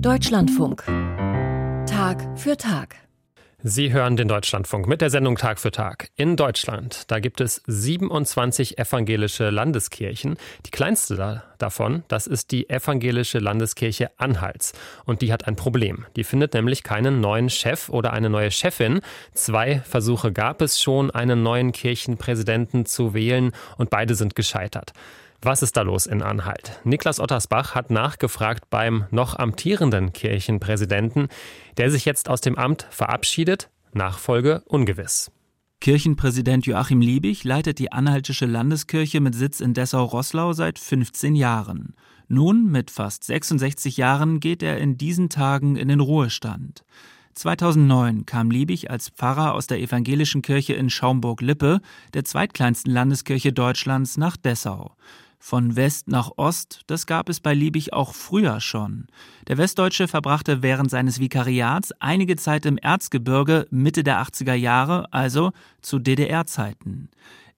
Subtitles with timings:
[0.00, 0.84] Deutschlandfunk.
[1.86, 2.94] Tag für Tag.
[3.64, 6.10] Sie hören den Deutschlandfunk mit der Sendung Tag für Tag.
[6.14, 10.36] In Deutschland, da gibt es 27 evangelische Landeskirchen.
[10.64, 14.72] Die kleinste da, davon, das ist die evangelische Landeskirche Anhalts.
[15.04, 16.06] Und die hat ein Problem.
[16.14, 19.00] Die findet nämlich keinen neuen Chef oder eine neue Chefin.
[19.34, 24.92] Zwei Versuche gab es schon, einen neuen Kirchenpräsidenten zu wählen und beide sind gescheitert.
[25.40, 26.80] Was ist da los in Anhalt?
[26.82, 31.28] Niklas Ottersbach hat nachgefragt beim noch amtierenden Kirchenpräsidenten,
[31.76, 33.70] der sich jetzt aus dem Amt verabschiedet.
[33.92, 35.30] Nachfolge ungewiss.
[35.80, 41.94] Kirchenpräsident Joachim Liebig leitet die Anhaltische Landeskirche mit Sitz in Dessau-Rosslau seit 15 Jahren.
[42.26, 46.82] Nun, mit fast 66 Jahren, geht er in diesen Tagen in den Ruhestand.
[47.34, 51.80] 2009 kam Liebig als Pfarrer aus der evangelischen Kirche in Schaumburg-Lippe,
[52.12, 54.96] der zweitkleinsten Landeskirche Deutschlands, nach Dessau.
[55.38, 59.06] Von West nach Ost, das gab es bei Liebig auch früher schon.
[59.46, 65.52] Der Westdeutsche verbrachte während seines Vikariats einige Zeit im Erzgebirge Mitte der 80er Jahre, also
[65.80, 67.08] zu DDR-Zeiten.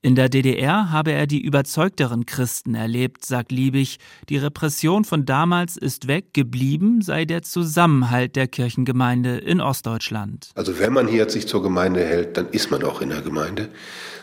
[0.00, 3.98] In der DDR habe er die überzeugteren Christen erlebt, sagt Liebig.
[4.28, 10.50] Die Repression von damals ist weg, geblieben sei der Zusammenhalt der Kirchengemeinde in Ostdeutschland.
[10.54, 13.70] Also wenn man hier sich zur Gemeinde hält, dann ist man auch in der Gemeinde.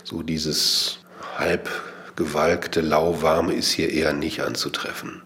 [0.05, 0.99] So dieses
[1.37, 1.69] halb
[2.15, 5.21] gewalkte, lauwarme ist hier eher nicht anzutreffen.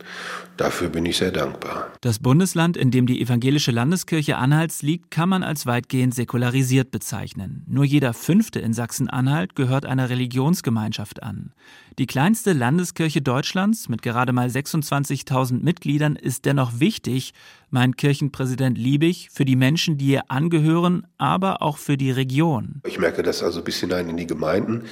[0.60, 1.88] Dafür bin ich sehr dankbar.
[2.02, 7.64] Das Bundesland, in dem die evangelische Landeskirche Anhalts liegt, kann man als weitgehend säkularisiert bezeichnen.
[7.66, 11.54] Nur jeder Fünfte in Sachsen-Anhalt gehört einer Religionsgemeinschaft an.
[11.98, 17.34] Die kleinste Landeskirche Deutschlands mit gerade mal 26.000 Mitgliedern ist dennoch wichtig,
[17.70, 22.82] meint Kirchenpräsident Liebig, für die Menschen, die ihr angehören, aber auch für die Region.
[22.86, 24.84] Ich merke das also bis hinein in die Gemeinden,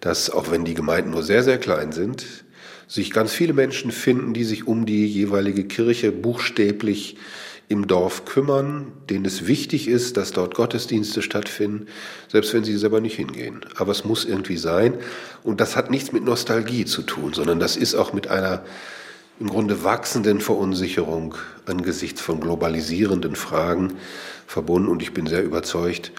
[0.00, 2.26] dass auch wenn die Gemeinden nur sehr, sehr klein sind,
[2.86, 7.16] sich ganz viele Menschen finden, die sich um die jeweilige Kirche buchstäblich
[7.68, 11.86] im Dorf kümmern, denen es wichtig ist, dass dort Gottesdienste stattfinden,
[12.26, 13.60] selbst wenn sie selber nicht hingehen.
[13.76, 14.94] Aber es muss irgendwie sein.
[15.44, 18.64] Und das hat nichts mit Nostalgie zu tun, sondern das ist auch mit einer
[19.38, 23.94] im Grunde wachsenden Verunsicherung angesichts von globalisierenden Fragen
[24.48, 24.88] verbunden.
[24.88, 26.10] Und ich bin sehr überzeugt,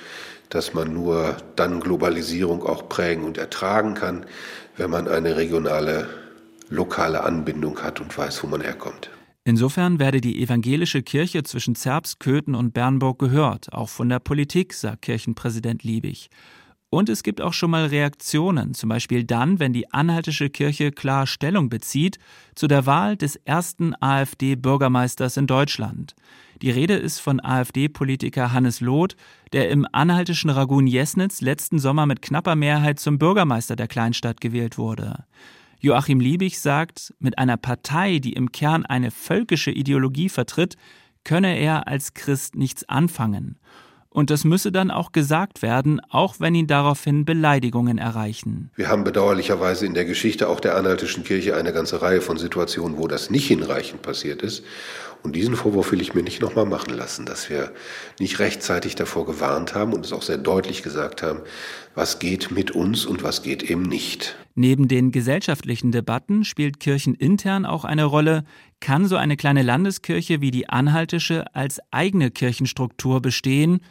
[0.52, 4.26] dass man nur dann Globalisierung auch prägen und ertragen kann,
[4.78, 6.08] wenn man eine regionale
[6.70, 9.10] lokale Anbindung hat und weiß, wo man herkommt.
[9.44, 14.74] Insofern werde die evangelische Kirche zwischen Zerbst, Köthen und Bernburg gehört, auch von der Politik,
[14.74, 16.30] sagt Kirchenpräsident Liebig.
[16.94, 21.26] Und es gibt auch schon mal Reaktionen, zum Beispiel dann, wenn die anhaltische Kirche klar
[21.26, 22.20] Stellung bezieht
[22.54, 26.16] zu der Wahl des ersten AfD-Bürgermeisters in Deutschland.
[26.62, 29.16] Die Rede ist von AfD-Politiker Hannes Loth,
[29.54, 34.78] der im anhaltischen Ragun Jesnitz letzten Sommer mit knapper Mehrheit zum Bürgermeister der Kleinstadt gewählt
[34.78, 35.24] wurde.
[35.80, 40.76] Joachim Liebig sagt, mit einer Partei, die im Kern eine völkische Ideologie vertritt,
[41.24, 43.58] könne er als Christ nichts anfangen.
[44.14, 48.70] Und das müsse dann auch gesagt werden, auch wenn ihn daraufhin Beleidigungen erreichen.
[48.76, 52.98] Wir haben bedauerlicherweise in der Geschichte auch der anhaltischen Kirche eine ganze Reihe von Situationen,
[52.98, 54.66] wo das nicht hinreichend passiert ist.
[55.24, 57.72] Und diesen Vorwurf will ich mir nicht nochmal machen lassen, dass wir
[58.20, 61.42] nicht rechtzeitig davor gewarnt haben und es auch sehr deutlich gesagt haben,
[61.94, 64.36] was geht mit uns und was geht eben nicht.
[64.56, 68.44] Neben den gesellschaftlichen Debatten spielt kirchenintern auch eine Rolle,
[68.80, 73.82] kann so eine kleine Landeskirche wie die anhaltische als eigene Kirchenstruktur bestehen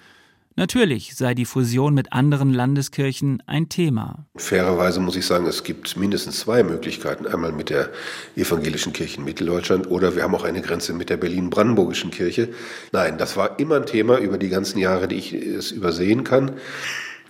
[0.61, 4.27] Natürlich sei die Fusion mit anderen Landeskirchen ein Thema.
[4.37, 7.27] Fairerweise muss ich sagen, es gibt mindestens zwei Möglichkeiten.
[7.27, 7.89] Einmal mit der
[8.37, 12.51] evangelischen Kirche in Mitteldeutschland oder wir haben auch eine Grenze mit der Berlin-Brandenburgischen Kirche.
[12.93, 16.53] Nein, das war immer ein Thema über die ganzen Jahre, die ich es übersehen kann.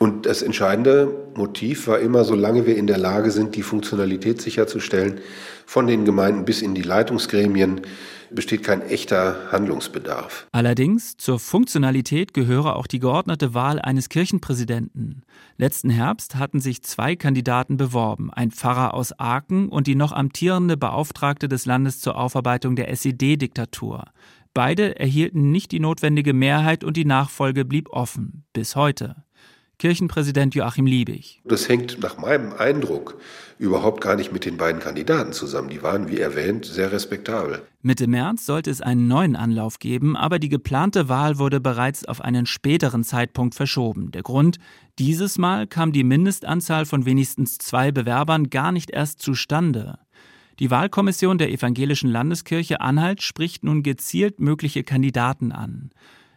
[0.03, 5.21] Und das entscheidende Motiv war immer, solange wir in der Lage sind, die Funktionalität sicherzustellen,
[5.66, 7.83] von den Gemeinden bis in die Leitungsgremien,
[8.31, 10.47] besteht kein echter Handlungsbedarf.
[10.53, 15.22] Allerdings zur Funktionalität gehöre auch die geordnete Wahl eines Kirchenpräsidenten.
[15.59, 20.78] Letzten Herbst hatten sich zwei Kandidaten beworben, ein Pfarrer aus Aachen und die noch amtierende
[20.78, 24.05] Beauftragte des Landes zur Aufarbeitung der SED-Diktatur.
[24.55, 29.17] Beide erhielten nicht die notwendige Mehrheit und die Nachfolge blieb offen, bis heute.
[29.81, 31.41] Kirchenpräsident Joachim Liebig.
[31.47, 33.19] Das hängt nach meinem Eindruck
[33.59, 35.71] überhaupt gar nicht mit den beiden Kandidaten zusammen.
[35.71, 37.62] Die waren, wie erwähnt, sehr respektabel.
[37.81, 42.21] Mitte März sollte es einen neuen Anlauf geben, aber die geplante Wahl wurde bereits auf
[42.21, 44.11] einen späteren Zeitpunkt verschoben.
[44.11, 44.59] Der Grund,
[44.99, 49.99] dieses Mal kam die Mindestanzahl von wenigstens zwei Bewerbern gar nicht erst zustande.
[50.59, 55.91] Die Wahlkommission der Evangelischen Landeskirche Anhalt spricht nun gezielt mögliche Kandidaten an.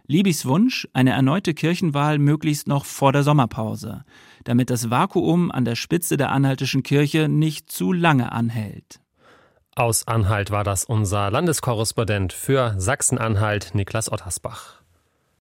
[0.05, 4.03] Libys Wunsch, eine erneute Kirchenwahl möglichst noch vor der Sommerpause,
[4.43, 8.99] damit das Vakuum an der Spitze der anhaltischen Kirche nicht zu lange anhält.
[9.75, 14.82] Aus Anhalt war das unser Landeskorrespondent für Sachsen-Anhalt, Niklas Ottersbach.